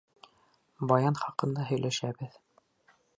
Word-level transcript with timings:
Баян 0.91 1.15
хаҡында 1.25 1.67
һөйләшәбеҙ. 1.69 2.43